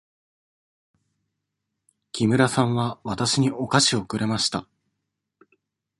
[2.11, 4.67] 木村さんはわたしにお菓子をくれました。